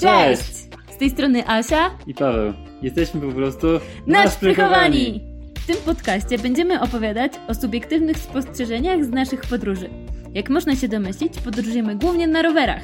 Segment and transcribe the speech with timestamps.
[0.00, 0.68] Cześć!
[0.90, 2.52] Z tej strony Asia i Paweł.
[2.82, 3.66] Jesteśmy po prostu
[4.06, 5.20] naszprychowani!
[5.58, 9.90] W tym podcaście będziemy opowiadać o subiektywnych spostrzeżeniach z naszych podróży.
[10.34, 12.82] Jak można się domyślić, podróżujemy głównie na rowerach,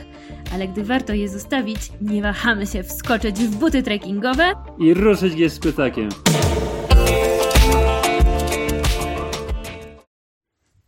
[0.55, 5.51] ale gdy warto je zostawić, nie wahamy się wskoczyć w buty trekkingowe i ruszyć je
[5.51, 6.09] z pytakiem.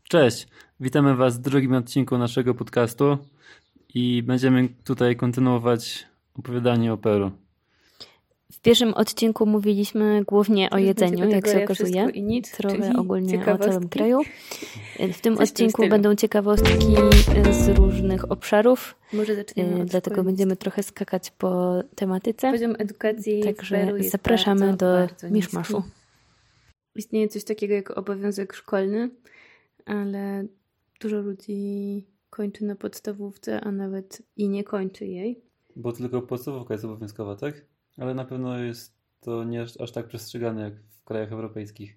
[0.08, 0.46] Cześć,
[0.80, 3.18] witamy Was w drugim odcinku naszego podcastu
[3.94, 6.06] i będziemy tutaj kontynuować
[6.38, 7.30] opowiadanie o Peru.
[8.52, 12.08] W pierwszym odcinku mówiliśmy głównie o jedzeniu, jak się okazuje.
[12.14, 14.20] I nic, trochę ogólnie o całym kraju.
[15.12, 16.86] W tym Coś odcinku będą ciekawostki
[17.50, 18.94] z różnych obszarów.
[19.12, 22.52] Może zaczniemy od Dlatego będziemy trochę skakać po tematyce.
[22.52, 25.82] Poziom edukacji Także zapraszamy bardzo, do bardzo miszmaszu.
[26.94, 29.10] Istnieje coś takiego jak obowiązek szkolny,
[29.86, 30.44] ale
[31.00, 35.40] dużo ludzi kończy na podstawówce, a nawet i nie kończy jej.
[35.76, 37.64] Bo tylko podstawówka jest obowiązkowa, tak?
[37.96, 41.96] Ale na pewno jest to nie aż tak przestrzegane jak w krajach europejskich.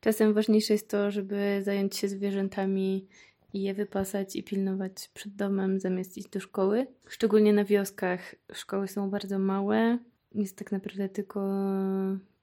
[0.00, 3.08] Czasem ważniejsze jest to, żeby zająć się zwierzętami
[3.52, 6.86] i je wypasać i pilnować przed domem, zamiast iść do szkoły.
[7.08, 9.98] Szczególnie na wioskach szkoły są bardzo małe.
[10.34, 11.40] Jest tak naprawdę tylko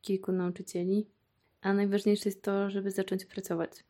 [0.01, 1.07] kilku nauczycieli.
[1.61, 3.83] A najważniejsze jest to, żeby zacząć pracować.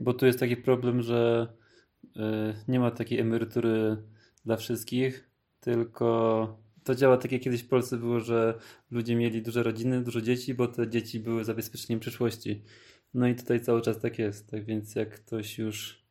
[0.00, 1.52] Bo tu jest taki problem, że
[2.04, 2.20] y,
[2.68, 3.96] nie ma takiej emerytury
[4.44, 8.58] dla wszystkich, tylko to działa tak jak kiedyś w Polsce było, że
[8.90, 12.62] ludzie mieli duże rodziny, dużo dzieci, bo te dzieci były zabezpieczeniem przyszłości.
[13.14, 14.50] No i tutaj cały czas tak jest.
[14.50, 16.02] Tak więc jak ktoś już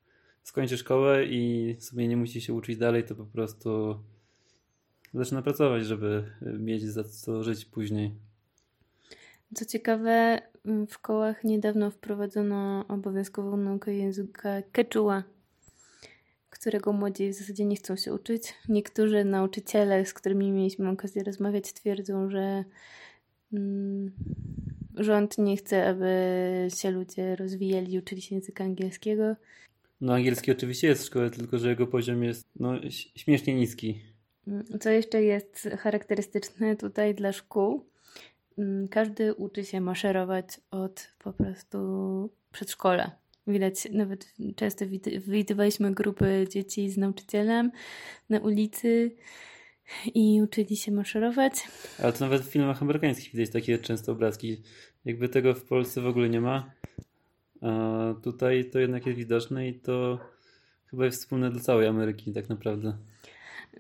[0.44, 4.00] skończy szkołę i sobie nie musi się uczyć dalej, to po prostu
[5.14, 8.29] zaczyna pracować, żeby mieć za co żyć później.
[9.56, 15.24] Co ciekawe, w szkołach niedawno wprowadzono obowiązkową naukę języka quechua,
[16.50, 18.54] którego młodzi w zasadzie nie chcą się uczyć.
[18.70, 22.64] Niektórzy nauczyciele, z którymi mieliśmy okazję rozmawiać, twierdzą, że
[23.54, 24.12] mm,
[24.96, 29.36] rząd nie chce, aby się ludzie rozwijali i uczyli się języka angielskiego.
[30.02, 32.74] No angielski oczywiście jest w szkole, tylko że jego poziom jest no,
[33.16, 34.02] śmiesznie niski.
[34.48, 37.90] Mm, co jeszcze jest charakterystyczne tutaj dla szkół?
[38.60, 41.80] Mm, każdy uczy się maszerować od po prostu
[42.52, 43.12] przedszkola.
[43.48, 44.86] Widać, nawet często
[45.28, 47.72] widywaliśmy grupy dzieci z nauczycielem
[48.30, 49.16] na ulicy
[50.14, 51.54] i uczyli się maszerować.
[52.04, 54.62] Ale to nawet w filmach amerykańskich widać takie często obrazki.
[55.06, 56.72] Jakby tego w Polsce w ogóle nie ma.
[57.62, 60.20] A tutaj to jednak jest widoczne i to
[60.86, 62.98] chyba jest wspólne dla całej Ameryki tak naprawdę.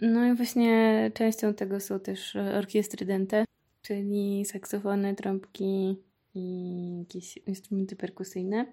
[0.02, 3.46] No i właśnie częścią tego są też orkiestry dente,
[3.90, 5.98] czyli saksofony, trąbki
[6.36, 8.66] i jakieś instrumenty perkusyjne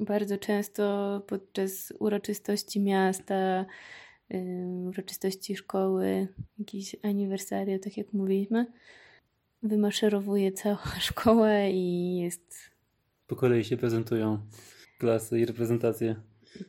[0.00, 3.66] bardzo często podczas uroczystości miasta,
[4.86, 6.28] uroczystości szkoły,
[6.58, 8.66] jakieś aniwersaria, tak jak mówiliśmy,
[9.62, 12.70] wymaszerowuje cała szkoła i jest.
[13.26, 14.38] Po kolei się prezentują
[14.98, 16.16] klasy i reprezentacje.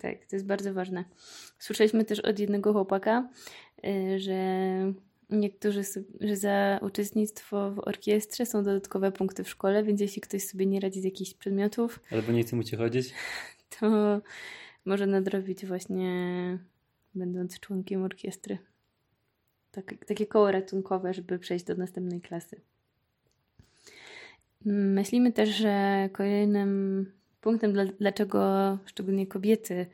[0.02, 1.06] Tak, to jest bardzo ważne.
[1.60, 3.30] Słyszeliśmy też od jednego chłopaka,
[3.86, 4.40] y, że
[5.30, 5.82] niektórzy,
[6.22, 10.80] że za uczestnictwo w orkiestrze są dodatkowe punkty w szkole, więc jeśli ktoś sobie nie
[10.80, 13.14] radzi z jakichś przedmiotów, albo nie chce mu cię chodzić,
[13.80, 14.22] to
[14.86, 16.10] może nadrobić właśnie
[17.16, 18.58] będąc członkiem orkiestry.
[19.72, 22.62] Tak, takie koło ratunkowe, żeby przejść do następnej klasy.
[24.66, 27.12] Myślimy też, że kolejnym
[27.42, 29.86] punktem, dlaczego szczególnie kobiety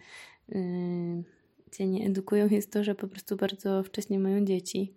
[0.50, 1.24] yy,
[1.72, 4.94] się nie edukują, jest to, że po prostu bardzo wcześnie mają dzieci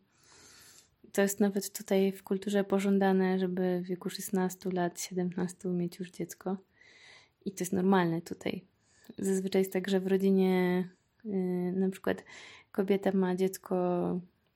[1.13, 6.11] to jest nawet tutaj w kulturze pożądane, żeby w wieku 16 lat, 17 mieć już
[6.11, 6.57] dziecko.
[7.45, 8.65] I to jest normalne tutaj.
[9.19, 10.89] Zazwyczaj jest tak, że w rodzinie
[11.25, 12.25] yy, na przykład
[12.73, 13.75] kobieta ma dziecko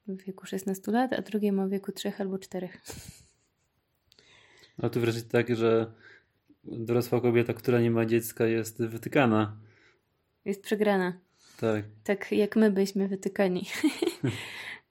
[0.07, 2.69] w wieku 16 lat, a drugie ma w wieku 3 albo 4.
[4.83, 5.93] A tu wreszcie tak, że
[6.65, 9.57] dorosła kobieta, która nie ma dziecka, jest wytykana.
[10.45, 11.19] Jest przegrana.
[11.61, 11.85] Tak.
[12.05, 13.67] Tak jak my byliśmy wytykani.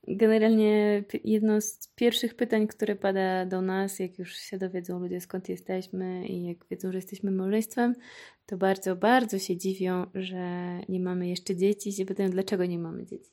[0.07, 5.49] Generalnie jedno z pierwszych pytań, które pada do nas, jak już się dowiedzą ludzie skąd
[5.49, 7.95] jesteśmy i jak wiedzą, że jesteśmy małżeństwem,
[8.45, 12.79] to bardzo, bardzo się dziwią, że nie mamy jeszcze dzieci i się pytają, dlaczego nie
[12.79, 13.31] mamy dzieci.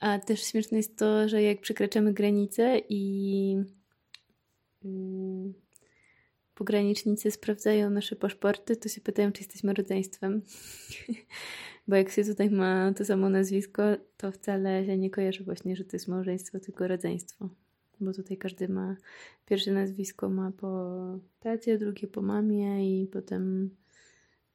[0.00, 3.56] A też śmieszne jest to, że jak przekraczamy granicę i
[4.84, 5.54] mm,
[6.54, 10.42] pogranicznicy sprawdzają nasze paszporty, to się pytają, czy jesteśmy rodzeństwem.
[11.88, 13.82] Bo jak się tutaj ma to samo nazwisko,
[14.16, 17.48] to wcale się nie kojarzy właśnie, że to jest małżeństwo, tylko rodzeństwo.
[18.00, 18.96] Bo tutaj każdy ma,
[19.46, 20.94] pierwsze nazwisko ma po
[21.40, 23.70] tacie, drugie po mamie i potem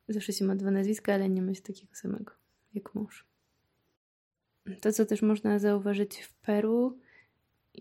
[0.07, 2.31] zawsze się ma dwa nazwiska, ale nie ma się takiego samego.
[2.73, 3.25] jak mąż.
[4.81, 6.97] To, co też można zauważyć w Peru,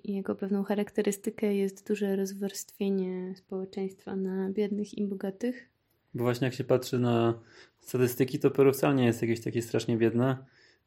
[0.04, 5.69] jego pewną charakterystykę jest duże rozwarstwienie społeczeństwa na biednych i bogatych.
[6.14, 7.40] Bo właśnie jak się patrzy na
[7.80, 10.36] statystyki, to Peru wcale nie jest jakieś takie strasznie biedne,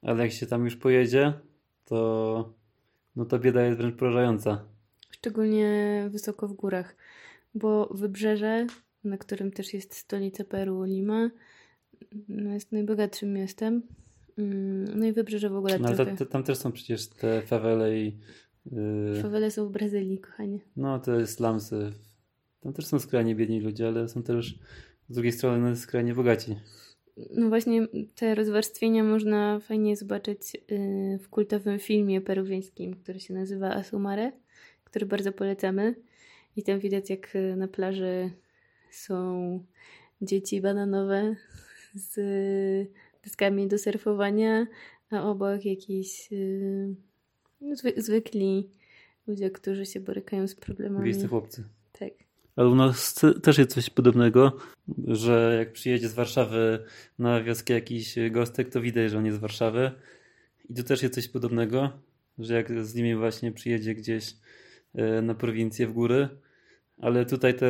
[0.02, 1.34] ale jak się tam już pojedzie,
[1.86, 2.54] to
[3.16, 4.66] no to bieda jest wręcz porażająca.
[5.12, 6.96] Szczególnie wysoko w górach,
[7.56, 8.68] bo wybrzeże,
[9.04, 11.30] na którym też jest stolica Peru, Lima,
[12.28, 13.82] no jest najbogatszym miastem.
[14.38, 16.16] Mm, no i wybrzeże w ogóle no, ale trochę.
[16.16, 18.18] ta, tam też są przecież te fawele i...
[18.72, 19.22] Yy...
[19.22, 20.60] Fawele są w Brazylii, kochanie.
[20.76, 21.92] No, to jest slumsy.
[22.60, 24.60] Tam też są skrajnie biedni ludzie, ale są też
[25.10, 26.56] z drugiej strony skrajnie bogaci.
[27.36, 33.76] No właśnie te rozwarstwienia można fajnie zobaczyć y, w kultowym filmie peruwiańskim, który się nazywa
[33.76, 34.32] Asumare,
[34.84, 35.96] który bardzo polecamy.
[36.56, 38.32] I tam widać jak y, na plaży
[38.92, 39.64] są
[40.22, 41.36] dzieci bananowe
[41.94, 42.16] z
[43.24, 44.68] deskami do surfowania,
[45.10, 46.96] a obok jakiś y,
[47.62, 48.70] no, zwy, zwykli
[49.28, 51.06] ludzie, którzy się borykają z problemami.
[51.06, 51.64] Wiejscy chłopcy.
[52.00, 52.29] Tak.
[52.60, 54.58] Ale u nas też jest coś podobnego,
[55.08, 56.84] że jak przyjedzie z Warszawy
[57.20, 59.92] na wioskę jakiś gostek, to widać, że on jest z Warszawy.
[60.70, 61.90] I tu też jest coś podobnego,
[62.40, 64.36] że jak z nimi właśnie przyjedzie gdzieś
[64.96, 66.30] e, na prowincję w góry,
[66.98, 67.66] ale tutaj ta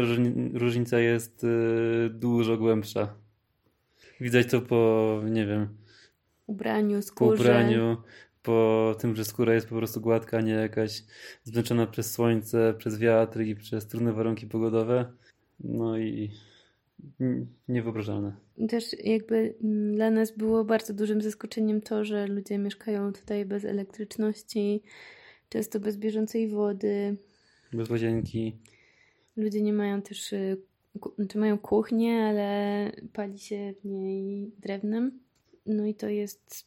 [0.54, 3.14] różnica jest e, dużo głębsza.
[4.22, 5.68] Widać to po, nie wiem,
[6.48, 7.38] ubraniu, skórze.
[7.38, 7.98] Po ubraniu,
[8.44, 11.04] po tym, że skóra jest po prostu gładka, a nie jakaś
[11.44, 15.14] zmęczona przez słońce, przez wiatr i przez trudne warunki pogodowe.
[15.60, 16.32] No i
[17.68, 18.36] niewyobrażalne.
[18.70, 23.66] Też jakby mm, dla nas było bardzo dużym zaskoczeniem to, że ludzie mieszkają tutaj bez
[23.66, 24.84] elektryczności,
[25.50, 27.18] często bez bieżącej wody.
[27.74, 28.56] Bez łazienki.
[29.38, 30.58] Ludzie nie mają też, y,
[31.16, 35.20] znaczy mają kuchnię, ale pali się w niej drewnem.
[35.66, 36.66] No i to jest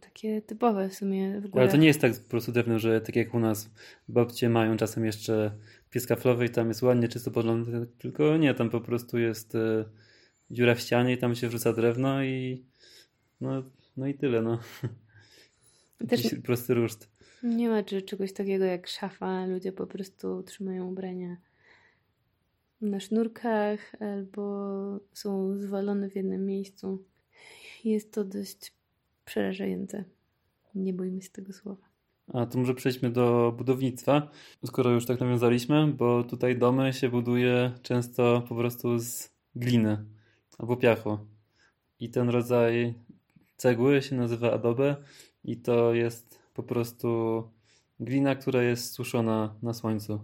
[0.00, 1.62] takie typowe w sumie w górach.
[1.62, 3.70] Ale to nie jest tak po prostu drewno, że tak jak u nas
[4.08, 5.52] babcie mają czasem jeszcze
[5.90, 9.84] pies kaflowy i tam jest ładnie czysto podlone, tylko nie, tam po prostu jest y,
[10.50, 12.64] dziura w ścianie i tam się wrzuca drewno i
[13.40, 13.62] no,
[13.96, 14.58] no i tyle, no.
[16.08, 17.08] Też prosty ruszt.
[17.42, 21.36] Nie ma czegoś takiego jak szafa, ludzie po prostu trzymają ubrania
[22.80, 27.04] na sznurkach albo są zwalone w jednym miejscu.
[27.84, 28.72] Jest to dość
[29.24, 30.04] przerażające.
[30.74, 31.94] Nie bójmy się tego słowa.
[32.32, 34.30] A to może przejdźmy do budownictwa,
[34.66, 40.04] skoro już tak nawiązaliśmy, bo tutaj domy się buduje często po prostu z gliny
[40.58, 41.18] albo piachu.
[42.00, 42.94] I ten rodzaj
[43.56, 44.96] cegły się nazywa adobe
[45.44, 47.42] i to jest po prostu
[48.00, 50.20] glina, która jest suszona na słońcu.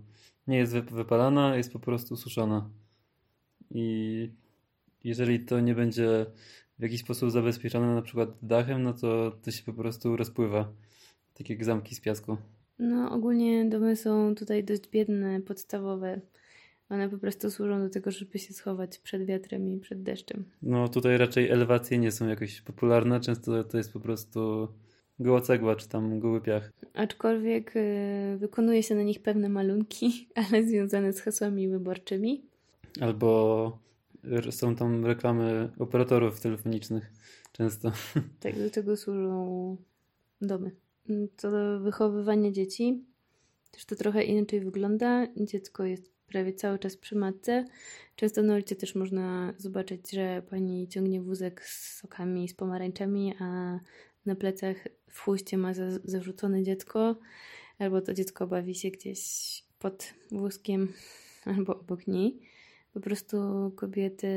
[0.46, 2.70] Nie jest wypalana, jest po prostu suszona.
[3.70, 4.30] I
[5.04, 6.26] jeżeli to nie będzie
[6.80, 10.72] w jakiś sposób zabezpieczone na przykład dachem, no to to się po prostu rozpływa.
[11.34, 12.36] Tak jak zamki z piasku.
[12.78, 16.20] No ogólnie domy są tutaj dość biedne, podstawowe.
[16.90, 20.44] One po prostu służą do tego, żeby się schować przed wiatrem i przed deszczem.
[20.62, 23.20] No tutaj raczej elewacje nie są jakoś popularne.
[23.20, 24.68] Często to jest po prostu
[25.18, 26.72] goła cegła, czy tam goły piach.
[26.94, 32.42] Aczkolwiek yy, wykonuje się na nich pewne malunki, ale związane z hasłami wyborczymi.
[33.00, 33.78] Albo
[34.50, 37.12] są tam reklamy operatorów telefonicznych
[37.52, 37.92] często.
[38.40, 39.76] Tak, do tego służą
[40.40, 40.70] domy.
[41.36, 43.04] Co do wychowywania dzieci,
[43.70, 45.26] też to trochę inaczej wygląda.
[45.36, 47.64] Dziecko jest prawie cały czas przy matce.
[48.16, 53.80] Często na ulicy też można zobaczyć, że pani ciągnie wózek z sokami, z pomarańczami, a
[54.26, 54.76] na plecach
[55.10, 57.18] w chłuście ma za, zarzucone dziecko,
[57.78, 59.20] albo to dziecko bawi się gdzieś
[59.78, 60.92] pod wózkiem
[61.44, 62.40] albo obok niej.
[62.94, 63.36] Po prostu
[63.76, 64.28] kobiety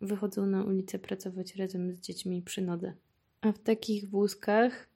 [0.00, 2.92] wychodzą na ulicę pracować razem z dziećmi przy nodze.
[3.40, 4.88] A w takich wózkach,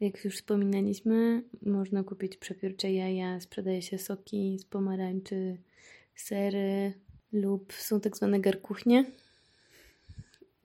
[0.00, 5.58] jak już wspominaliśmy, można kupić przepiórcze jaja, sprzedaje się soki z pomarańczy,
[6.14, 6.92] sery
[7.32, 9.04] lub są tak zwane garkuchnie,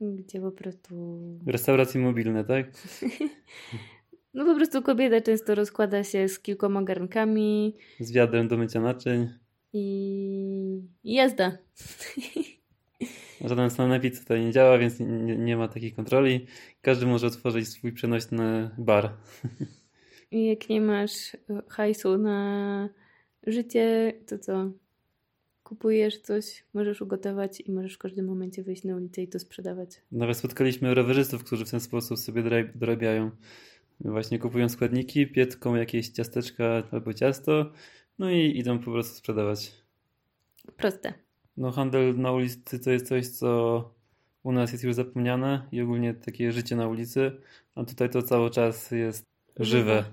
[0.00, 1.18] gdzie po prostu...
[1.46, 2.66] Restauracje mobilne, tak?
[4.34, 7.76] no po prostu kobieta często rozkłada się z kilkoma garnkami.
[8.00, 9.28] Z wiadrem do mycia naczyń
[9.72, 11.58] i jazda.
[13.44, 16.46] Żaden sanepid tutaj nie działa, więc nie, nie, ma takiej kontroli.
[16.82, 19.12] Każdy może otworzyć swój przenośny bar.
[20.30, 21.36] I jak nie masz
[21.68, 22.88] hajsu na
[23.46, 24.70] życie, to co?
[25.62, 30.02] Kupujesz coś, możesz ugotować i możesz w każdym momencie wyjść na ulicę i to sprzedawać.
[30.12, 32.42] Nawet spotkaliśmy rowerzystów, którzy w ten sposób sobie
[32.74, 33.30] dorabiają.
[34.00, 37.72] Właśnie kupują składniki, pietką jakieś ciasteczka albo ciasto
[38.20, 39.72] no i idą po prostu sprzedawać.
[40.76, 41.14] Proste.
[41.56, 43.90] No handel na ulicy to jest coś, co
[44.42, 47.32] u nas jest już zapomniane i ogólnie takie życie na ulicy,
[47.74, 50.04] a tutaj to cały czas jest żywe.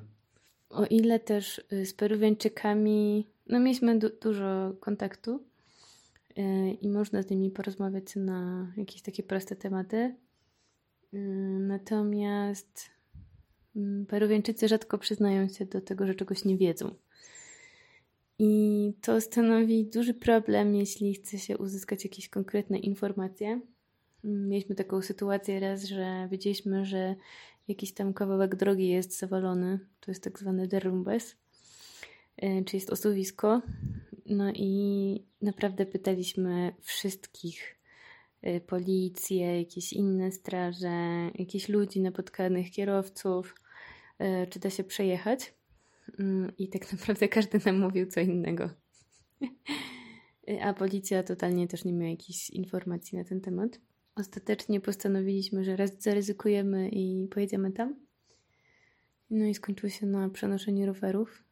[0.70, 5.44] O ile też y, z Peruwiańczykami, no mieliśmy du dużo kontaktu
[6.36, 10.16] yy, i można z nimi porozmawiać na jakieś takie proste tematy.
[11.14, 11.20] Yy,
[11.60, 12.90] natomiast
[13.76, 16.96] yy, Peruwiańczycy rzadko przyznają się do tego, że czegoś nie wiedzą.
[18.40, 23.62] I to stanowi duży problem, jeśli chce się uzyskać jakieś konkretne informacje.
[24.24, 27.16] Mieliśmy taką sytuację raz, że wiedzieliśmy, że
[27.68, 29.80] jakiś tam kawałek drogi jest zawalony.
[30.00, 31.36] To jest tak zwany derrumbes,
[32.38, 33.62] e, czyli jest osuwisko.
[34.26, 37.76] No i naprawdę pytaliśmy wszystkich,
[38.42, 43.56] e, policję, jakieś inne straże, jakichś ludzi napotkanych, kierowców,
[44.20, 45.57] e, czy da się przejechać.
[46.20, 48.70] Mm, I tak naprawdę każdy nam mówił co innego.
[50.62, 53.80] A policja totalnie też nie miała jakichś informacji na ten temat.
[54.16, 57.96] Ostatecznie postanowiliśmy, że raz zaryzykujemy i pojedziemy tam.
[59.30, 61.44] No i skończyło się na przenoszeniu rowerów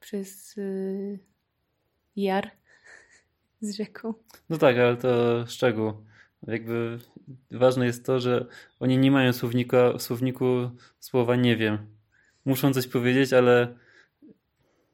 [0.00, 1.18] przez yy,
[2.16, 2.50] jar
[3.60, 4.14] z rzeką.
[4.48, 5.92] No tak, ale to szczegół.
[6.46, 6.98] Jakby
[7.50, 8.46] ważne jest to, że
[8.80, 10.70] oni nie mają słownika, słowniku
[11.00, 11.95] słowa nie wiem.
[12.46, 13.74] Muszą coś powiedzieć, ale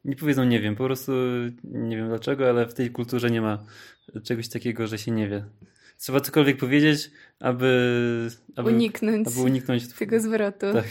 [0.05, 0.75] nie powiedzą nie wiem.
[0.75, 1.11] Po prostu
[1.63, 3.63] nie wiem dlaczego, ale w tej kulturze nie ma
[4.23, 5.45] czegoś takiego, że się nie wie
[6.03, 10.73] trzeba cokolwiek powiedzieć, aby, aby uniknąć, aby uniknąć tego zwrotu.
[10.73, 10.87] Tak.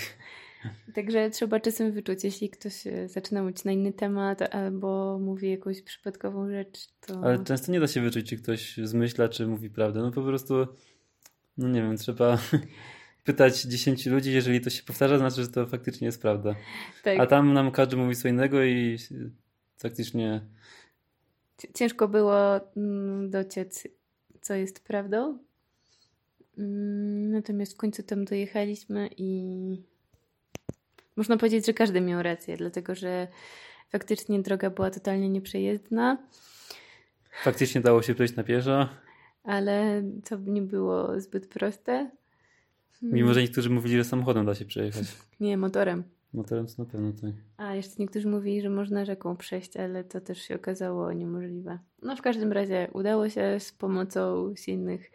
[0.94, 5.82] Także trzeba czasem wyczuć, jeśli ktoś e, zaczyna mówić na inny temat albo mówi jakąś
[5.82, 7.20] przypadkową rzecz, to...
[7.24, 10.00] Ale często nie da się wyczuć, czy ktoś zmyśla, czy mówi prawdę.
[10.00, 10.66] No po prostu,
[11.58, 12.38] no nie wiem, trzeba
[13.24, 16.54] pytać 10 ludzi, jeżeli to się powtarza, znaczy, że to faktycznie jest prawda.
[17.04, 17.20] Tak.
[17.20, 18.98] A tam nam każdy mówi co innego i
[19.76, 20.40] faktycznie...
[21.74, 23.88] Ciężko było mm, dociec
[24.42, 25.38] co jest prawdą.
[26.58, 29.82] Mm, natomiast w końcu tam dojechaliśmy i
[31.16, 33.28] można powiedzieć, że każdy miał rację, dlatego że
[33.88, 36.18] faktycznie droga była totalnie nieprzejezdna.
[37.42, 38.88] Faktycznie dało się przejść na pieszo.
[39.44, 42.10] Ale to nie było zbyt proste.
[43.02, 45.04] Mimo, że niektórzy mówili, że samochodem da się przejechać.
[45.40, 46.04] Nie, motorem.
[46.32, 47.30] Motorem to na pewno tak.
[47.56, 51.78] A jeszcze niektórzy mówili, że można rzeką przejść, ale to też się okazało niemożliwe.
[52.02, 55.10] No w każdym razie udało się z pomocą silnych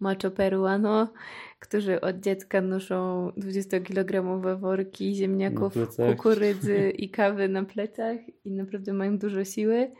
[0.00, 1.12] macho peruano,
[1.58, 9.18] którzy od dziecka noszą 20-kilogramowe worki ziemniaków, kukurydzy i kawy na plecach i naprawdę mają
[9.18, 9.92] dużo siły.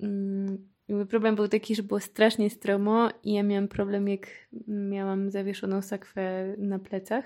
[0.00, 0.71] Mm,
[1.08, 4.26] problem był taki, że było strasznie stromo i ja miałam problem, jak
[4.68, 7.24] miałam zawieszoną sakwę na plecach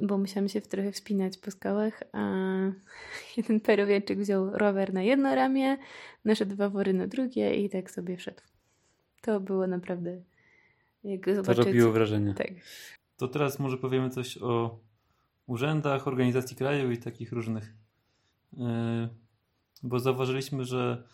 [0.00, 2.20] bo musiałam się w trochę wspinać po skałach, a
[3.36, 5.78] jeden peruwiańczyk wziął rower na jedno ramię,
[6.24, 8.40] nasze dwa wory na drugie i tak sobie wszedł.
[9.20, 10.22] To było naprawdę
[11.04, 11.56] jak zobaczyć...
[11.56, 12.34] To robiło wrażenie.
[12.34, 12.50] Tak.
[13.16, 14.80] To teraz może powiemy coś o
[15.46, 17.72] urzędach, organizacji kraju i takich różnych.
[18.52, 19.08] Yy,
[19.82, 21.08] bo zauważyliśmy, że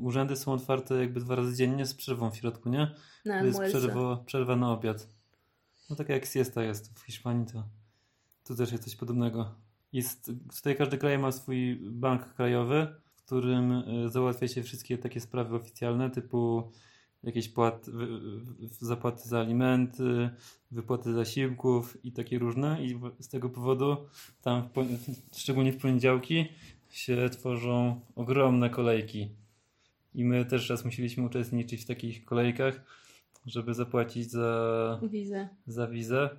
[0.00, 2.94] urzędy są otwarte jakby dwa razy dziennie z przerwą w środku, nie?
[3.24, 5.08] Na to jest przerwa, przerwa na obiad.
[5.90, 7.64] No tak jak siesta jest w Hiszpanii, to
[8.44, 9.54] tu też jest coś podobnego.
[9.92, 15.20] Jest, tutaj każdy kraj ma swój bank krajowy, w którym e, załatwia się wszystkie takie
[15.20, 16.72] sprawy oficjalne, typu
[17.22, 17.86] jakieś płat,
[18.80, 20.30] zapłaty za alimenty,
[20.70, 22.84] wypłaty zasiłków i takie różne.
[22.84, 23.96] I z tego powodu
[24.42, 24.68] tam,
[25.32, 26.46] w, szczególnie w poniedziałki,
[26.90, 29.30] się tworzą ogromne kolejki.
[30.14, 32.80] I my też raz musieliśmy uczestniczyć w takich kolejkach
[33.46, 35.48] żeby zapłacić za wizę.
[35.66, 36.30] Za wizę.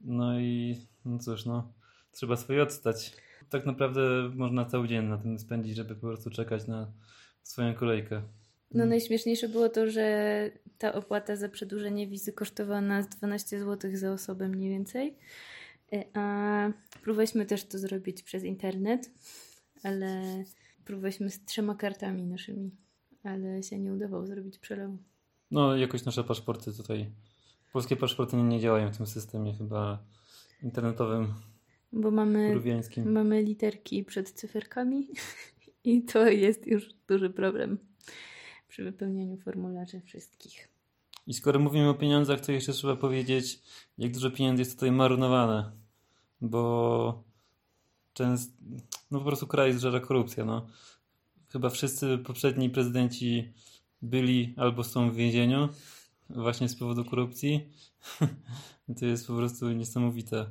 [0.00, 1.72] No i no cóż, no,
[2.12, 3.16] trzeba swoje odstać.
[3.50, 6.92] Tak naprawdę można cały dzień na tym spędzić, żeby po prostu czekać na
[7.42, 8.22] swoją kolejkę.
[8.74, 14.12] No najśmieszniejsze było to, że ta opłata za przedłużenie wizy kosztowała nas 12 zł za
[14.12, 15.16] osobę mniej więcej.
[16.14, 16.70] A
[17.02, 19.10] próbowaliśmy też to zrobić przez internet,
[19.82, 20.22] ale
[20.84, 22.70] próbowaliśmy z trzema kartami naszymi,
[23.22, 24.98] ale się nie udawało zrobić przelewu.
[25.50, 27.10] No, jakoś nasze paszporty tutaj.
[27.72, 29.98] Polskie paszporty nie działają w tym systemie chyba
[30.62, 31.34] internetowym.
[31.92, 32.60] Bo mamy,
[33.04, 35.08] mamy literki przed cyferkami
[35.84, 37.78] i to jest już duży problem
[38.68, 40.68] przy wypełnianiu formularzy wszystkich.
[41.26, 43.62] I skoro mówimy o pieniądzach, to jeszcze trzeba powiedzieć,
[43.98, 45.72] jak dużo pieniędzy jest tutaj marynowane.
[46.40, 47.24] Bo
[48.12, 48.52] często,
[49.10, 50.44] no po prostu kraj zżera korupcja.
[50.44, 50.66] No.
[51.52, 53.52] Chyba wszyscy poprzedni prezydenci
[54.02, 55.68] byli albo są w więzieniu
[56.30, 57.68] właśnie z powodu korupcji.
[59.00, 60.46] to jest po prostu niesamowite.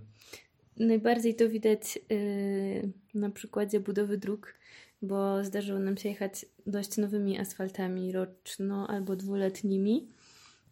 [0.77, 4.53] Najbardziej to widać yy, na przykładzie budowy dróg,
[5.01, 10.07] bo zdarzyło nam się jechać dość nowymi asfaltami roczno albo dwuletnimi.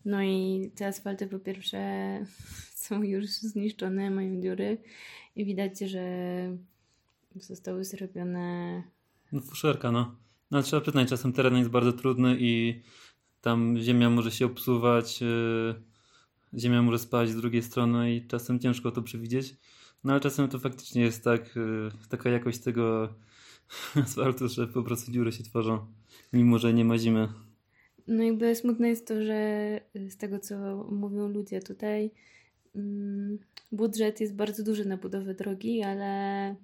[0.06, 1.80] No i te asfalty po pierwsze
[2.86, 4.78] są już zniszczone, mają dziury
[5.36, 6.04] i widać, że
[7.36, 8.84] zostały zrobione...
[9.32, 10.16] No fuszerka, no.
[10.52, 12.82] No trzeba przyznać, czasem teren jest bardzo trudny i
[13.42, 15.76] tam ziemia może się obsuwać, yy,
[16.60, 19.56] ziemia może spaść z drugiej strony i czasem ciężko to przewidzieć.
[20.04, 23.14] No ale czasem to faktycznie jest tak, yy, taka jakość tego
[24.04, 25.86] asfaltu, że po prostu dziury się tworzą,
[26.34, 27.28] mimo że nie ma zimy.
[28.08, 30.56] No jakby smutne jest to, że z tego co
[30.92, 32.12] mówią ludzie tutaj,
[32.76, 33.40] mm,
[33.72, 36.56] budżet jest bardzo duży na budowę drogi, ale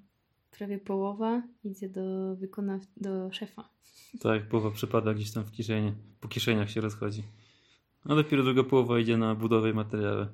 [0.62, 3.70] prawie połowa idzie do wykonaw- do szefa.
[4.20, 7.24] Tak, połowa przypada gdzieś tam w kieszeni, po kieszeniach się rozchodzi.
[8.06, 10.27] A dopiero druga połowa idzie na budowę i materiały.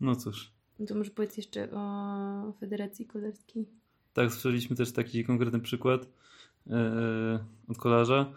[0.00, 0.52] No cóż.
[0.78, 3.66] No to może powiedz jeszcze o Federacji Kolarskiej.
[4.14, 6.08] Tak, słyszeliśmy też taki konkretny przykład
[6.66, 6.74] yy,
[7.68, 8.32] od kolarza,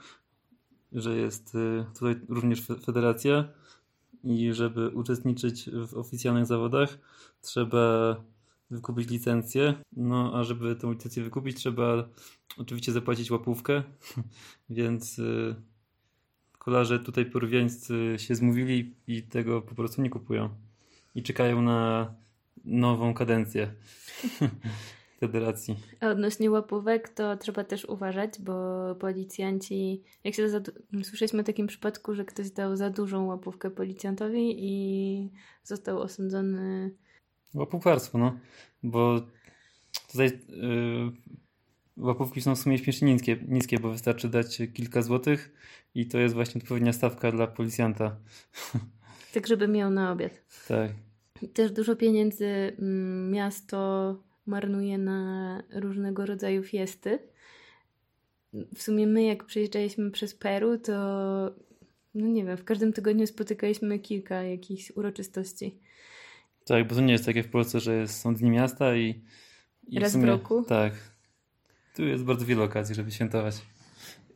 [0.91, 3.47] że jest yy, tutaj również federacja
[4.23, 6.97] i żeby uczestniczyć w oficjalnych zawodach
[7.41, 8.15] trzeba
[8.69, 9.73] wykupić licencję.
[9.91, 12.09] No a żeby tę licencję wykupić trzeba
[12.57, 13.83] oczywiście zapłacić łapówkę,
[14.69, 15.55] więc yy,
[16.57, 20.49] kolarze tutaj porówiańscy się zmówili i tego po prostu nie kupują.
[21.15, 22.13] I czekają na
[22.65, 23.73] nową kadencję
[25.19, 25.75] federacji.
[25.99, 30.61] A odnośnie łapówek, to trzeba też uważać, bo policjanci, jak się za,
[31.03, 35.31] słyszeliśmy o takim przypadku, że ktoś dał za dużą łapówkę policjantowi i
[35.63, 36.95] został osądzony.
[37.55, 38.39] Łapówkarstwo, no,
[38.83, 39.21] bo
[40.11, 41.11] tutaj yy,
[41.97, 45.53] łapówki są w sumie śmiesznie niskie, niskie, bo wystarczy dać kilka złotych
[45.95, 48.15] i to jest właśnie odpowiednia stawka dla policjanta.
[49.33, 50.31] Tak, żeby miał na obiad.
[50.67, 50.91] Tak.
[51.53, 57.19] Też dużo pieniędzy mm, miasto marnuje na różnego rodzaju fiesty.
[58.75, 60.93] W sumie my, jak przyjeżdżaliśmy przez Peru, to
[62.15, 65.79] no nie wiem, w każdym tygodniu spotykaliśmy kilka jakichś uroczystości.
[66.65, 69.21] Tak, bo to nie jest takie w Polsce, że są dni miasta i,
[69.87, 70.63] i raz w, sumie, w roku.
[70.63, 70.93] Tak.
[71.95, 73.55] Tu jest bardzo wiele okazji, żeby świętować.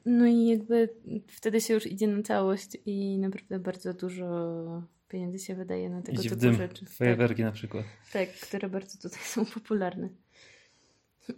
[0.06, 0.90] No i jakby
[1.28, 6.20] wtedy się już idzie na całość i naprawdę bardzo dużo pieniędzy się wydaje na tego
[6.20, 6.86] Idzie typu dym, rzeczy.
[6.86, 7.86] fajerwerki na przykład.
[8.14, 10.10] Tak, które bardzo tutaj są popularne.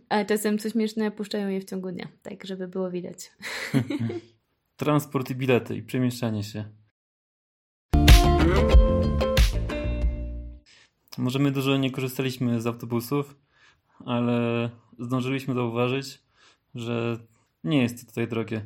[0.10, 3.32] A czasem co śmieszne, puszczają je w ciągu dnia, tak żeby było widać.
[4.78, 6.66] Transport i bilety i przemieszczanie się.
[11.18, 13.36] Może my dużo nie korzystaliśmy z autobusów,
[14.06, 14.70] ale
[15.00, 16.22] zdążyliśmy zauważyć,
[16.76, 17.18] że
[17.64, 18.66] nie jest to tutaj drogie.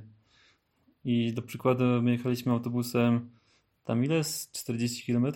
[1.06, 3.30] I do przykładu my jechaliśmy autobusem
[3.84, 4.24] tam ile?
[4.24, 5.34] Z 40 km?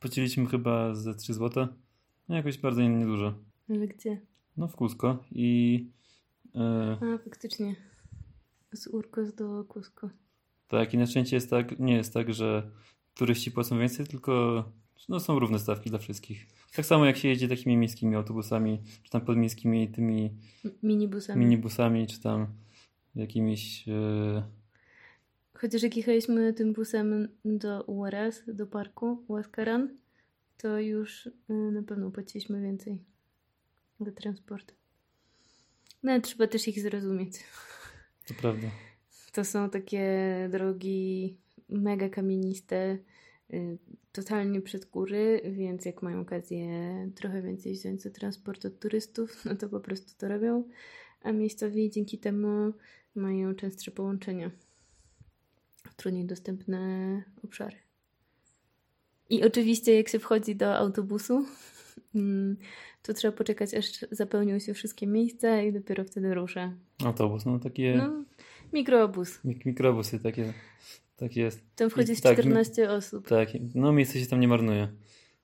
[0.00, 1.66] Płaciliśmy chyba ze 3 zł.
[2.28, 3.34] No jakoś bardzo niedużo.
[3.70, 4.20] Ale gdzie?
[4.56, 5.90] No w Cusco i...
[6.54, 6.98] E...
[7.14, 7.76] A, faktycznie.
[8.72, 10.10] Z Urcos do Cusco.
[10.68, 12.70] Tak, i na szczęście jest tak, nie jest tak, że
[13.14, 14.64] turyści płacą więcej, tylko
[15.08, 16.46] no, są równe stawki dla wszystkich.
[16.74, 20.30] Tak samo jak się jedzie takimi miejskimi autobusami, czy tam podmiejskimi tymi...
[20.82, 21.44] Minibusami.
[21.44, 22.46] Minibusami, czy tam
[23.14, 23.86] jakimiś...
[23.86, 24.42] Yy
[25.60, 29.96] Chociaż jak jechaliśmy tym busem do URS, do parku Łaskaran,
[30.56, 31.32] to już y,
[31.72, 33.04] na pewno płaciliśmy więcej
[34.00, 34.74] za transport.
[36.02, 37.32] No ale trzeba też ich zrozumieć.
[38.28, 38.68] To prawda.
[39.32, 40.08] To są takie
[40.52, 41.36] drogi
[41.68, 42.98] mega kamieniste,
[44.12, 46.68] totalnie przed góry, więc jak mają okazję
[47.14, 50.64] trochę więcej wziąć za transport od turystów, no to po prostu to robią,
[51.22, 52.72] a miejscowi dzięki temu
[53.14, 54.50] mają częstsze połączenia
[55.96, 57.76] trudniej dostępne obszary.
[59.30, 61.46] I oczywiście, jak się wchodzi do autobusu,
[62.14, 62.56] mm,
[63.02, 66.72] to trzeba poczekać, aż zapełnią się wszystkie miejsca i dopiero wtedy rusza.
[67.04, 67.96] Autobus, no takie.
[67.96, 68.24] No,
[68.72, 69.44] mikroobus.
[69.44, 70.52] Mik mikrobusy, takie.
[71.16, 71.64] Tak jest.
[71.76, 73.28] Tam wchodzi I, 14 tak, osób.
[73.28, 74.88] Tak, no miejsce się tam nie marnuje.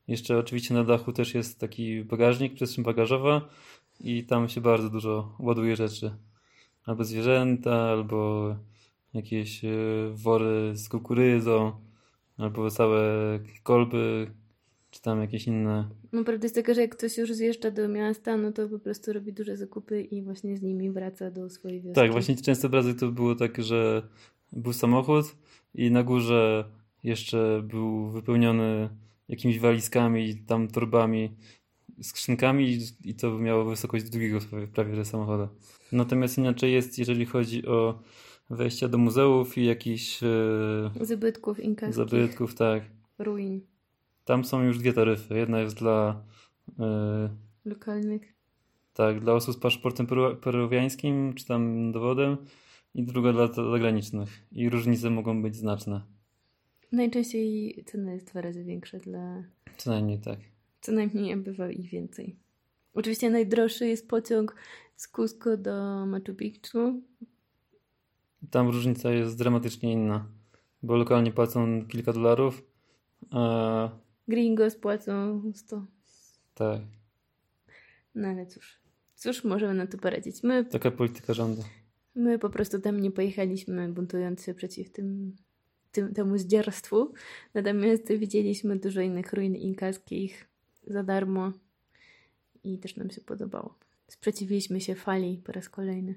[0.08, 3.48] Jeszcze oczywiście na dachu też jest taki bagażnik, przestrzeń bagażowa
[4.00, 6.10] i tam się bardzo dużo ładuje rzeczy.
[6.84, 8.54] Albo zwierzęta, albo
[9.14, 9.68] jakieś e,
[10.14, 11.72] wory z kukurydzą,
[12.36, 13.02] albo całe
[13.62, 14.30] kolby,
[14.90, 15.88] czy tam jakieś inne.
[16.12, 19.12] No prawda jest taka, że jak ktoś już zjeżdża do miasta, no to po prostu
[19.12, 21.94] robi duże zakupy i właśnie z nimi wraca do swojej wioski.
[21.94, 24.02] Tak, właśnie często obrazek to było tak, że
[24.52, 25.24] był samochód
[25.74, 26.64] i na górze
[27.04, 28.88] jeszcze był wypełniony
[29.28, 31.30] jakimiś walizkami, tam torbami,
[32.02, 34.38] skrzynkami i to miało wysokość drugiego
[34.74, 35.48] prawie że samochodu.
[35.92, 37.98] Natomiast inaczej jest, jeżeli chodzi o
[38.50, 40.22] wejścia do muzeów i jakichś...
[40.22, 41.94] E, zabytków inkaskich.
[41.94, 42.82] Zabytków, tak.
[43.18, 43.60] Ruin.
[44.24, 45.38] Tam są już dwie taryfy.
[45.38, 46.22] Jedna jest dla...
[46.78, 47.28] E,
[47.64, 48.34] Lokalnych.
[48.94, 52.36] Tak, dla osób z paszportem peru peruwiańskim, czy tam dowodem
[52.94, 54.28] i druga dla zagranicznych.
[54.52, 56.02] I różnice mogą być znaczne.
[56.92, 59.44] Najczęściej cena jest dwa razy większa dla...
[59.76, 60.38] Co najmniej tak.
[60.80, 62.36] Co najmniej, bywa ich więcej.
[62.94, 64.56] Oczywiście najdroższy jest pociąg
[64.96, 67.02] z Cusco do Machu Picchu.
[68.50, 70.26] Tam różnica jest dramatycznie inna,
[70.82, 72.62] bo lokalnie płacą kilka dolarów,
[73.30, 73.90] a
[74.28, 75.86] Gringos płacą 100.
[76.54, 76.80] tak,
[78.14, 78.78] No ale cóż,
[79.14, 80.42] cóż możemy na to poradzić?
[80.42, 81.62] My, taka polityka rządu.
[82.14, 85.36] My po prostu tam nie pojechaliśmy buntując się przeciw tym,
[85.92, 87.12] tym, temu zdzierstwu.
[87.54, 90.48] Natomiast widzieliśmy dużo innych ruin inkaskich
[90.86, 91.52] za darmo
[92.64, 93.78] i też nam się podobało.
[94.08, 96.14] Sprzeciwiliśmy się fali po raz kolejny.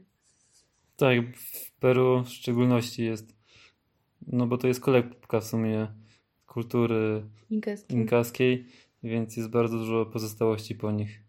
[0.97, 3.35] Tak, w Peru w szczególności jest,
[4.27, 5.87] no bo to jest kolebka w sumie
[6.47, 7.93] kultury Inkaski.
[7.95, 8.65] inkaskiej,
[9.03, 11.19] więc jest bardzo dużo pozostałości po nich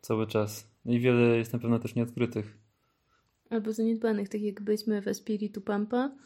[0.00, 0.70] cały czas.
[0.86, 2.63] I wiele jest na pewno też nieodkrytych.
[3.54, 6.16] Albo zaniedbanych, tak jak byliśmy w Espiritu Pampa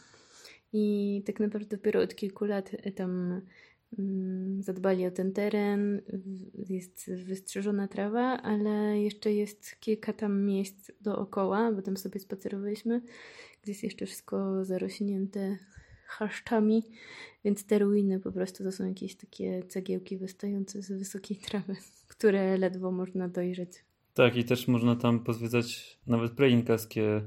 [0.72, 3.40] i tak naprawdę dopiero od kilku lat tam
[3.98, 6.00] mm, zadbali o ten teren,
[6.68, 13.02] jest wystrzeżona trawa, ale jeszcze jest kilka tam miejsc dookoła, bo tam sobie spacerowaliśmy,
[13.62, 15.58] gdzie jest jeszcze wszystko zarośnięte
[16.06, 16.82] chaszczami,
[17.44, 21.76] więc te ruiny po prostu to są jakieś takie cegiełki wystające z wysokiej trawy,
[22.14, 23.87] które ledwo można dojrzeć.
[24.18, 27.22] Tak, i też można tam pozwiedzać nawet preinkarskie,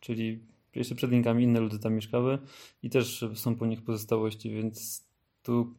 [0.00, 2.38] czyli jeszcze przed Inkami inne ludy tam mieszkały
[2.82, 5.06] i też są po nich pozostałości, więc
[5.42, 5.74] tu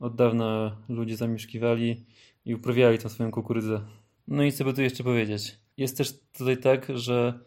[0.00, 2.06] od dawna ludzie zamieszkiwali
[2.44, 3.80] i uprawiali tą swoją kukurydzę.
[4.28, 5.58] No i co by tu jeszcze powiedzieć?
[5.76, 7.40] Jest też tutaj tak, że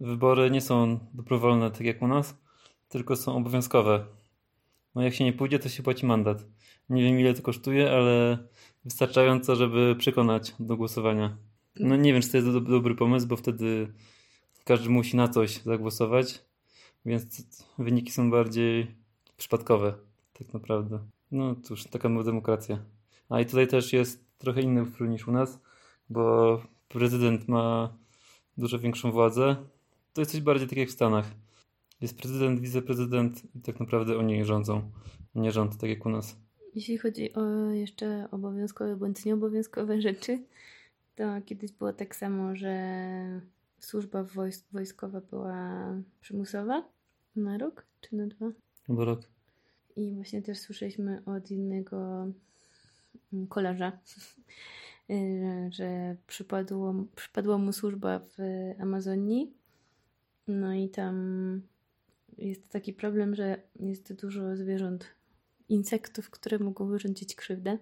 [0.00, 2.38] wybory nie są dobrowolne tak jak u nas,
[2.88, 4.06] tylko są obowiązkowe.
[4.94, 6.44] No jak się nie pójdzie, to się płaci mandat.
[6.90, 8.38] Nie wiem ile to kosztuje, ale
[8.84, 11.47] wystarczająco, żeby przekonać do głosowania.
[11.80, 13.92] No nie wiem, czy to jest do, dobry pomysł, bo wtedy
[14.64, 16.44] każdy musi na coś zagłosować,
[17.06, 17.46] więc
[17.78, 18.86] wyniki są bardziej
[19.36, 19.94] przypadkowe,
[20.32, 20.98] tak naprawdę.
[21.32, 22.78] No cóż, taka ma demokracja.
[23.28, 25.60] A i tutaj też jest trochę inny ustrój niż u nas,
[26.10, 27.96] bo prezydent ma
[28.58, 29.56] dużo większą władzę.
[30.12, 31.30] To jest coś bardziej tak jak w Stanach.
[32.00, 34.90] Jest prezydent, wiceprezydent i tak naprawdę oni rządzą,
[35.34, 36.36] nie rząd, tak jak u nas.
[36.74, 40.44] Jeśli chodzi o jeszcze obowiązkowe bądź nieobowiązkowe rzeczy,
[41.18, 43.00] to kiedyś było tak samo, że
[43.78, 46.88] służba wojsk, wojskowa była przymusowa
[47.36, 48.50] na rok czy na dwa.
[48.88, 49.20] Bo rok.
[49.96, 52.26] I właśnie też słyszeliśmy od innego
[53.32, 53.92] mm, kolarza,
[55.76, 58.36] że przypadło, przypadła mu służba w
[58.80, 59.52] Amazonii.
[60.48, 61.16] No i tam
[62.38, 65.06] jest taki problem, że jest dużo zwierząt,
[65.68, 67.78] insektów, które mogą wyrządzić krzywdę.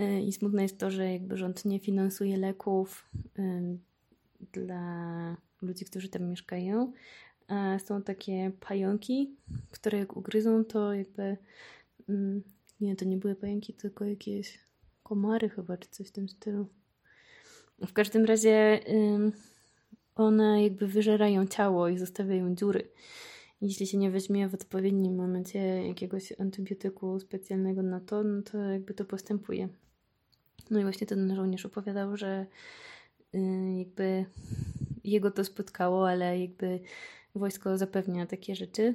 [0.00, 3.06] Y, I smutne jest to, że jakby rząd nie finansuje leków
[3.38, 3.78] y,
[4.52, 6.92] dla ludzi, którzy tam mieszkają.
[7.48, 9.36] A są takie pająki,
[9.70, 11.36] które jak ugryzą, to jakby.
[12.08, 12.42] mm,
[12.80, 14.58] Nie, to nie były pająki, tylko jakieś
[15.02, 16.66] komary chyba, czy coś w tym stylu.
[17.86, 18.80] W każdym razie
[20.14, 22.88] one jakby wyżerają ciało i zostawiają dziury.
[23.60, 28.94] Jeśli się nie weźmie w odpowiednim momencie jakiegoś antybiotyku specjalnego na to, no to jakby
[28.94, 29.68] to postępuje.
[30.70, 32.46] No i właśnie ten żołnierz opowiadał, że
[33.34, 33.38] y,
[33.78, 34.24] jakby
[35.04, 36.80] jego to spotkało, ale jakby
[37.34, 38.94] wojsko zapewnia takie rzeczy,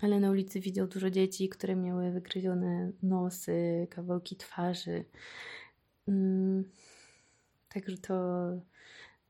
[0.00, 5.04] ale na ulicy widział dużo dzieci, które miały wygryzione nosy, kawałki twarzy.
[6.08, 6.64] Mm,
[7.68, 8.14] Także to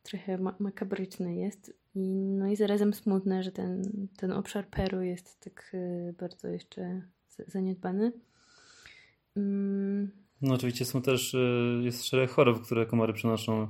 [0.02, 1.74] trochę ma- makabryczne jest.
[1.94, 3.82] No i zarazem smutne, że ten,
[4.16, 7.02] ten obszar Peru jest tak y, bardzo jeszcze
[7.46, 8.12] zaniedbany.
[10.44, 13.68] No oczywiście są też, y, jest szereg chorób, które komary przenoszą.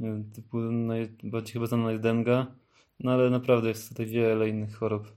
[0.00, 2.46] Y, Typu najbardziej chyba znana jest denga,
[3.00, 5.12] no ale naprawdę jest tutaj wiele innych chorób,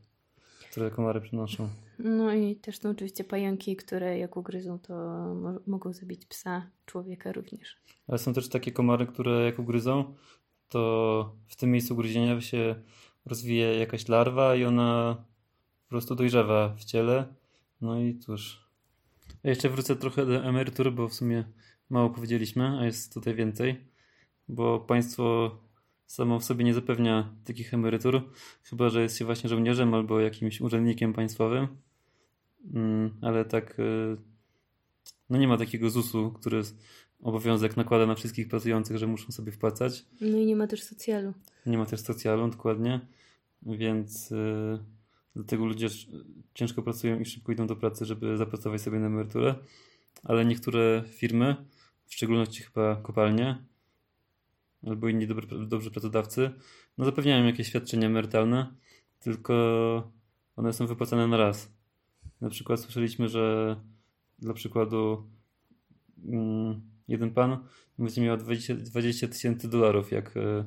[0.72, 1.70] które komary przenoszą.
[2.00, 4.94] No i też są oczywiście pająki, które jak ugryzą, to
[5.36, 7.78] mo- mogą zabić psa, człowieka również.
[8.08, 10.16] Ale są też takie komary, które jak ugryzą,
[10.70, 12.76] to w tym miejscu ugryzienia się
[13.26, 15.18] rozwija jakaś larwa i ona
[15.84, 17.26] po prostu dojrzewa w ciele.
[17.82, 18.69] No i cóż.
[19.44, 21.44] Ja jeszcze wrócę trochę do emerytur, bo w sumie
[21.90, 23.78] mało powiedzieliśmy, a jest tutaj więcej.
[24.48, 25.58] Bo państwo
[26.06, 28.22] samo w sobie nie zapewnia takich emerytur,
[28.64, 31.68] chyba że jest się właśnie żołnierzem albo jakimś urzędnikiem państwowym.
[32.74, 34.18] Mm, ale tak, y,
[35.30, 36.62] no nie ma takiego ZUS-u, który
[37.24, 40.06] obowiązek nakłada na wszystkich pracujących, że muszą sobie wpłacać.
[40.22, 41.34] No i nie ma też socjalu.
[41.66, 43.00] Nie ma też socjalu, dokładnie,
[43.62, 44.80] więc yy,
[45.36, 45.88] dlatego ludzie
[46.54, 49.56] ciężko pracują i szybko idą do pracy, żeby zapracować sobie na emeryturę.
[50.24, 51.56] Ale niektóre firmy,
[52.06, 53.66] w szczególności chyba kopalnie
[54.88, 56.52] albo inni dobry, dobrzy pracodawcy,
[56.98, 58.74] no zapewniają jakieś świadczenia emerytalne,
[59.20, 59.54] tylko
[60.56, 61.72] one są wypłacane na raz.
[62.42, 63.76] Na przykład słyszeliśmy, że
[64.40, 65.30] dla przykładu
[66.26, 67.68] mm, jeden pan
[68.00, 70.66] będzie miał 20 tysięcy dolarów, jak e,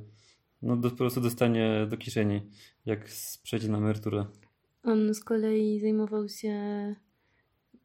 [0.62, 2.40] no, po prostu dostanie do kieszeni,
[2.86, 3.08] jak
[3.42, 4.26] przejdzie na emeryturę.
[4.82, 6.54] On z kolei zajmował się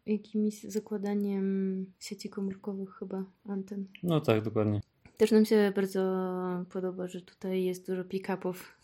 [0.05, 3.88] jakimś zakładaniem sieci komórkowych chyba, anten.
[4.03, 4.81] No tak, dokładnie.
[5.17, 6.01] Też nam się bardzo
[6.69, 8.77] podoba, że tutaj jest dużo pick-upów.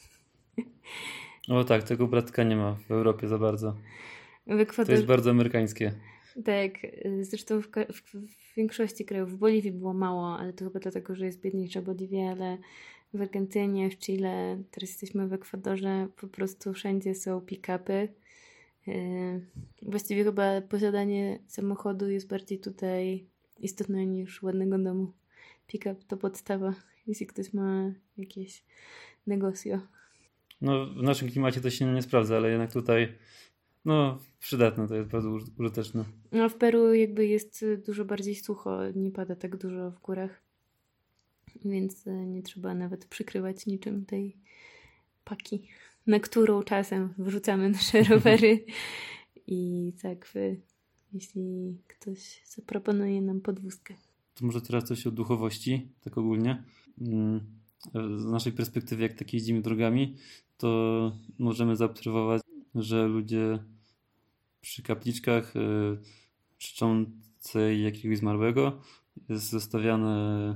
[1.49, 3.75] O tak, tego bratka nie ma w Europie za bardzo.
[4.47, 4.85] W Ekwadorze...
[4.85, 5.93] To jest bardzo amerykańskie.
[6.45, 6.71] Tak,
[7.21, 11.25] zresztą w, w, w, większości krajów, w Boliwii było mało, ale to chyba dlatego, że
[11.25, 12.57] jest biedniejsza Boliwia, ale
[13.13, 18.07] w Argentynie, w Chile, teraz jesteśmy w Ekwadorze, po prostu wszędzie są pick-upy.
[18.87, 19.45] Yy,
[19.81, 23.25] właściwie chyba posiadanie samochodu jest bardziej tutaj
[23.59, 25.13] istotne niż ładnego domu.
[25.67, 26.73] Pick-up to podstawa,
[27.07, 28.63] jeśli ktoś ma jakieś
[29.27, 29.79] negocjo.
[30.61, 33.13] No, w naszym klimacie to się nie sprawdza, ale jednak tutaj
[33.85, 36.05] no, przydatne to jest bardzo użyteczne.
[36.31, 40.41] No, w Peru jakby jest dużo bardziej sucho, nie pada tak dużo w górach,
[41.65, 44.37] więc e, nie trzeba nawet przykrywać niczym tej
[45.23, 45.67] paki,
[46.07, 48.65] na którą czasem wrzucamy nasze rowery.
[49.47, 50.61] I tak, wy,
[51.13, 53.93] jeśli ktoś zaproponuje nam podwózkę.
[54.35, 56.63] To może teraz coś o duchowości, tak ogólnie.
[57.01, 57.39] Mm,
[58.17, 60.15] z naszej perspektywy, jak tak jeździmy drogami,
[60.57, 62.41] to możemy zaobserwować,
[62.75, 63.63] że ludzie
[64.61, 65.59] przy kapliczkach y,
[66.57, 68.81] czczącej jakiegoś zmarłego
[69.29, 70.55] jest zostawiane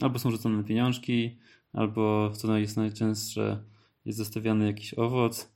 [0.00, 1.38] albo są rzucone pieniążki,
[1.72, 3.64] albo co jest najczęstsze
[4.04, 5.54] jest zostawiany jakiś owoc.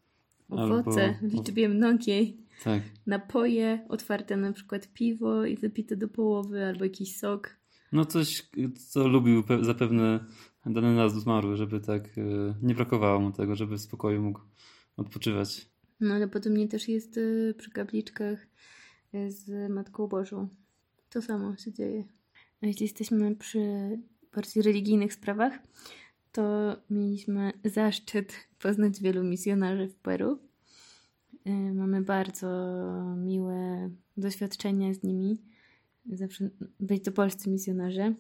[0.49, 1.29] Owoce albo...
[1.29, 2.37] w liczbie mnogiej.
[2.65, 2.83] Tak.
[3.07, 7.57] Napoje, otwarte na przykład piwo i wypite do połowy, albo jakiś sok.
[7.93, 8.51] No coś,
[8.89, 10.25] co lubił zapewne
[10.67, 14.41] dany nas zmarły, żeby tak y, nie brakowało mu tego, żeby w spokoju mógł
[14.97, 15.71] odpoczywać.
[16.01, 18.47] No ale podobnie też jest y, przy kapliczkach
[19.15, 20.49] y, z Matką Bożą.
[21.11, 22.05] To samo się dzieje.
[22.63, 23.59] A jeśli jesteśmy przy
[24.35, 25.59] bardziej religijnych sprawach,
[26.33, 30.39] to mieliśmy zaszczyt poznać wielu misjonarzy w Peru.
[31.47, 32.49] Y, mamy bardzo
[33.17, 35.39] miłe doświadczenia z nimi.
[36.13, 38.15] Zawsze byli to polscy misjonarze.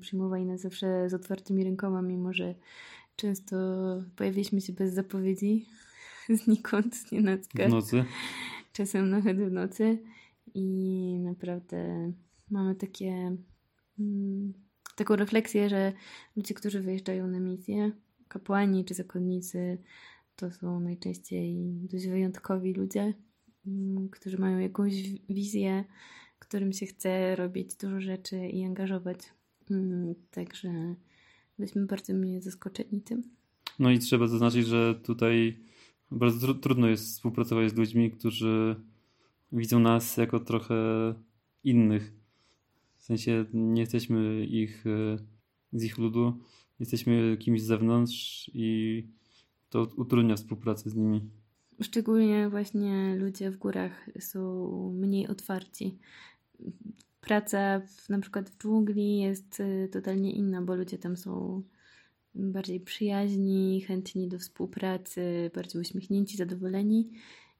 [0.00, 2.54] Przyjmowali nas zawsze z otwartymi rękoma, mimo że
[3.16, 3.56] często
[4.16, 5.66] pojawiliśmy się bez zapowiedzi
[6.44, 7.66] znikąd, z nienacka.
[7.66, 8.04] W nocy.
[8.72, 9.98] Czasem nawet w nocy.
[10.54, 12.12] I naprawdę
[12.50, 13.36] mamy takie
[13.98, 14.52] mm,
[15.00, 15.92] taką refleksję, że
[16.36, 17.92] ludzie, którzy wyjeżdżają na misję,
[18.28, 19.78] kapłani czy zakonnicy,
[20.36, 21.56] to są najczęściej
[21.92, 23.14] dość wyjątkowi ludzie,
[23.66, 24.94] mm, którzy mają jakąś
[25.28, 25.84] wizję,
[26.38, 29.18] którym się chce robić dużo rzeczy i angażować.
[29.70, 30.94] Mm, także
[31.58, 33.22] byliśmy bardzo mile zaskoczeni tym.
[33.78, 35.58] No i trzeba zaznaczyć, że tutaj
[36.10, 38.76] bardzo trudno jest współpracować z ludźmi, którzy
[39.52, 40.74] widzą nas jako trochę
[41.64, 42.19] innych.
[43.00, 45.18] W sensie nie jesteśmy ich e,
[45.72, 46.32] z ich ludu,
[46.80, 49.02] jesteśmy kimś z zewnątrz i
[49.70, 51.30] to utrudnia współpracę z nimi.
[51.82, 55.98] Szczególnie właśnie ludzie w górach są mniej otwarci.
[57.20, 61.62] Praca w, na przykład w dżungli jest e, totalnie inna, bo ludzie tam są
[62.34, 67.10] bardziej przyjaźni, chętni do współpracy, bardziej uśmiechnięci, zadowoleni.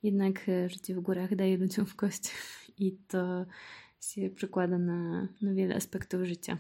[0.02, 2.30] Jednak e, życie w górach daje ludziom w kość
[2.78, 3.46] i to
[4.00, 6.58] się przekłada na, na wiele aspektów życia.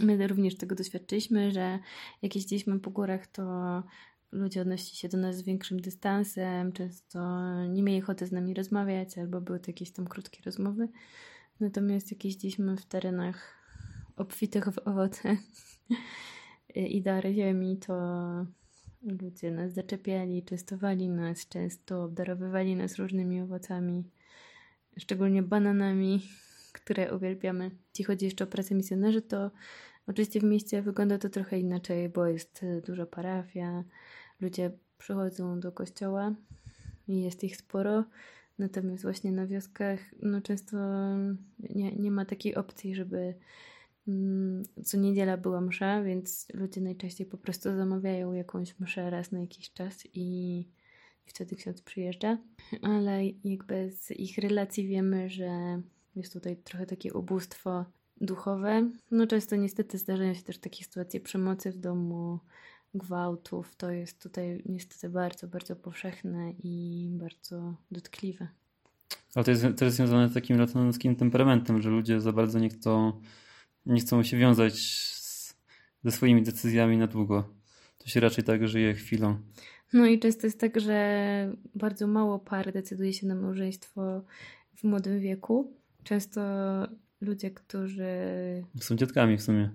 [0.00, 1.78] My również tego doświadczyliśmy, że
[2.22, 3.42] jak jeździliśmy po górach, to
[4.32, 7.18] ludzie odnosili się do nas z większym dystansem, często
[7.66, 10.88] nie mieli ochoty z nami rozmawiać, albo były to jakieś tam krótkie rozmowy.
[11.60, 13.54] Natomiast jak jeździliśmy w terenach
[14.16, 15.36] obfitych w owoce,
[16.74, 17.94] i dary ziemi, to
[19.02, 24.04] ludzie nas zaczepiali, częstowali nas, często obdarowywali nas różnymi owocami,
[24.98, 26.22] szczególnie bananami,
[26.84, 27.70] które uwielbiamy.
[27.88, 29.50] Jeśli chodzi jeszcze o pracę misjonarzy, to
[30.06, 33.84] oczywiście w mieście wygląda to trochę inaczej, bo jest dużo parafia,
[34.40, 36.34] ludzie przychodzą do kościoła
[37.08, 38.04] i jest ich sporo.
[38.58, 40.76] Natomiast właśnie na wioskach no często
[41.58, 43.34] nie, nie ma takiej opcji, żeby
[44.08, 49.40] Mm, co niedziela była msza, więc ludzie najczęściej po prostu zamawiają jakąś mszę raz na
[49.40, 50.68] jakiś czas i
[51.24, 52.38] wtedy ksiądz przyjeżdża.
[52.82, 55.82] Ale jakby z ich relacji wiemy, że
[56.16, 57.84] jest tutaj trochę takie ubóstwo
[58.20, 58.90] duchowe.
[59.10, 62.38] No często niestety zdarzają się też takie sytuacje przemocy w domu,
[62.94, 63.76] gwałtów.
[63.76, 68.48] To jest tutaj niestety bardzo, bardzo powszechne i bardzo dotkliwe.
[69.34, 73.12] Ale to jest też związane z takim latynoskim temperamentem, że ludzie za bardzo nie chcą
[73.86, 75.54] nie chcą się wiązać z,
[76.04, 77.48] ze swoimi decyzjami na długo.
[77.98, 79.38] To się raczej tak żyje chwilą.
[79.92, 84.24] No i często jest tak, że bardzo mało par decyduje się na małżeństwo
[84.76, 85.76] w młodym wieku.
[86.04, 86.40] Często
[87.20, 88.06] ludzie, którzy.
[88.80, 89.70] Są dziadkami w sumie.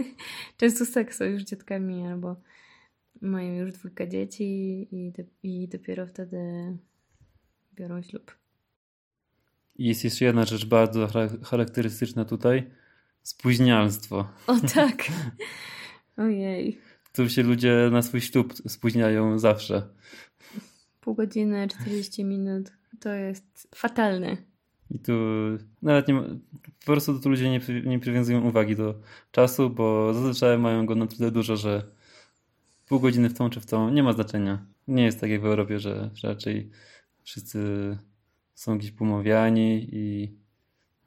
[0.56, 2.36] często tak są już dziadkami albo
[3.20, 4.44] mają już dwójkę dzieci
[4.90, 5.12] i,
[5.42, 6.38] i dopiero wtedy
[7.74, 8.38] biorą ślub.
[9.78, 11.08] Jest jeszcze jedna rzecz bardzo
[11.42, 12.70] charakterystyczna tutaj.
[13.22, 14.28] Spóźnialstwo.
[14.46, 15.02] O tak.
[16.16, 16.80] Ojej.
[17.12, 19.88] Tu się ludzie na swój ślub spóźniają zawsze.
[21.00, 22.72] Pół godziny, 40 minut.
[23.00, 24.36] To jest fatalne.
[24.90, 25.12] I tu
[25.82, 26.22] nawet nie ma,
[26.62, 28.94] po prostu tu ludzie nie, nie przywiązują uwagi do
[29.30, 31.82] czasu, bo zazwyczaj mają go na tyle dużo, że
[32.88, 34.66] pół godziny w tą czy w tą nie ma znaczenia.
[34.88, 36.70] Nie jest tak jak w Europie, że, raczej
[37.22, 37.58] wszyscy
[38.54, 40.32] są gdzieś pomawiani i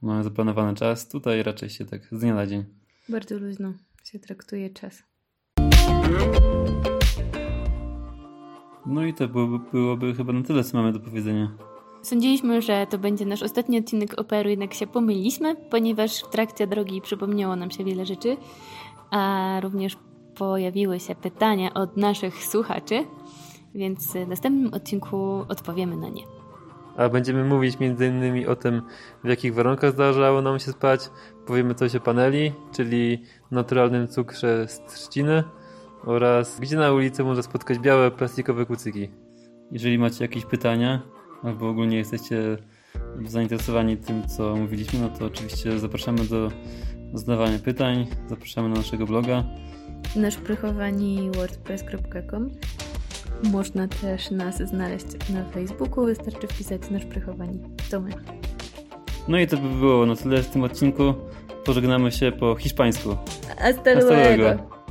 [0.01, 1.09] mają zaplanowany czas.
[1.09, 2.65] Tutaj raczej się tak z dnia na dzień.
[3.09, 5.03] Bardzo luźno się traktuje czas.
[8.85, 11.70] No i to byłoby, byłoby chyba na tyle, co mamy do powiedzenia.
[12.01, 17.01] Sądziliśmy, że to będzie nasz ostatni odcinek operu, jednak się pomyliliśmy, ponieważ w trakcie drogi
[17.01, 18.37] przypomniało nam się wiele rzeczy,
[19.11, 19.97] a również
[20.35, 23.03] pojawiły się pytania od naszych słuchaczy,
[23.75, 26.23] więc w następnym odcinku odpowiemy na nie.
[26.97, 28.49] A będziemy mówić m.in.
[28.49, 28.81] o tym,
[29.23, 31.09] w jakich warunkach zdarzało nam się spać.
[31.45, 35.43] Powiemy coś o paneli, czyli naturalnym cukrze z trzciny
[36.05, 39.09] oraz gdzie na ulicy można spotkać białe plastikowe kucyki.
[39.71, 41.01] Jeżeli macie jakieś pytania
[41.43, 42.57] albo ogólnie jesteście
[43.25, 46.51] zainteresowani tym, co mówiliśmy, no to oczywiście zapraszamy do
[47.13, 49.43] zadawania pytań, zapraszamy na naszego bloga.
[50.15, 52.49] Nasz prychowani wordpress.com
[53.43, 57.59] można też nas znaleźć na Facebooku, wystarczy wpisać nasz prychowani.
[57.91, 58.11] To my.
[59.27, 61.13] No i to by było na tyle w tym odcinku.
[61.63, 63.17] Pożegnamy się po hiszpańsku.
[63.57, 64.81] Hasta luego.